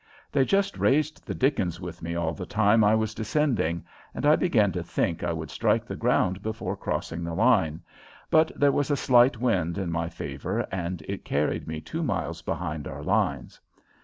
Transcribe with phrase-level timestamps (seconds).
[0.31, 3.85] They just raised the dickens with me all the time I was descending,
[4.15, 7.81] and I began to think I would strike the ground before crossing the line,
[8.31, 12.41] but there was a slight wind in my favor and it carried me two miles
[12.41, 13.61] behind our lines.